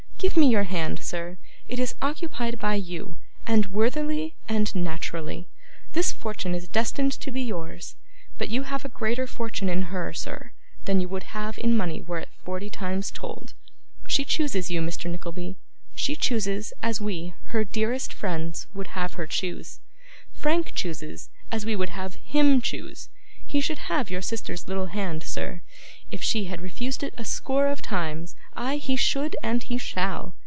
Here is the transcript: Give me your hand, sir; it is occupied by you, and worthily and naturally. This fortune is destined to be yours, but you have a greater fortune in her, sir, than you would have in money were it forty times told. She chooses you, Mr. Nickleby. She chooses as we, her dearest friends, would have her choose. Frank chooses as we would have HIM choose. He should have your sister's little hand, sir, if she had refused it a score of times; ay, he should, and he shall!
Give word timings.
Give 0.21 0.37
me 0.37 0.49
your 0.51 0.65
hand, 0.65 0.99
sir; 1.01 1.39
it 1.67 1.79
is 1.79 1.95
occupied 1.99 2.59
by 2.59 2.75
you, 2.75 3.17
and 3.47 3.65
worthily 3.65 4.35
and 4.47 4.73
naturally. 4.75 5.47
This 5.93 6.11
fortune 6.11 6.53
is 6.53 6.67
destined 6.67 7.11
to 7.13 7.31
be 7.31 7.41
yours, 7.41 7.95
but 8.37 8.49
you 8.49 8.61
have 8.61 8.85
a 8.85 8.89
greater 8.89 9.25
fortune 9.25 9.67
in 9.67 9.81
her, 9.89 10.13
sir, 10.13 10.51
than 10.85 11.01
you 11.01 11.07
would 11.07 11.33
have 11.33 11.57
in 11.57 11.75
money 11.75 12.01
were 12.03 12.19
it 12.19 12.29
forty 12.45 12.69
times 12.69 13.09
told. 13.09 13.55
She 14.07 14.23
chooses 14.23 14.69
you, 14.69 14.79
Mr. 14.79 15.09
Nickleby. 15.09 15.55
She 15.95 16.15
chooses 16.15 16.71
as 16.83 17.01
we, 17.01 17.33
her 17.45 17.63
dearest 17.63 18.13
friends, 18.13 18.67
would 18.75 18.89
have 18.89 19.13
her 19.15 19.25
choose. 19.25 19.79
Frank 20.33 20.73
chooses 20.75 21.29
as 21.51 21.65
we 21.65 21.75
would 21.75 21.89
have 21.89 22.13
HIM 22.13 22.61
choose. 22.61 23.09
He 23.43 23.59
should 23.59 23.89
have 23.91 24.09
your 24.09 24.21
sister's 24.21 24.69
little 24.69 24.85
hand, 24.85 25.23
sir, 25.23 25.61
if 26.09 26.23
she 26.23 26.45
had 26.45 26.61
refused 26.61 27.03
it 27.03 27.13
a 27.17 27.25
score 27.25 27.67
of 27.67 27.81
times; 27.81 28.33
ay, 28.55 28.77
he 28.77 28.95
should, 28.95 29.35
and 29.43 29.63
he 29.63 29.77
shall! 29.77 30.35